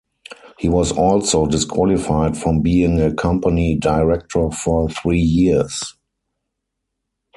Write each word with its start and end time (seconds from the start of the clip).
He 0.57 0.67
was 0.67 0.91
also 0.91 1.45
disqualified 1.45 2.35
from 2.35 2.61
being 2.63 2.99
a 2.99 3.13
company 3.13 3.75
director 3.75 4.49
for 4.49 4.89
three 4.89 5.19
years. 5.21 5.95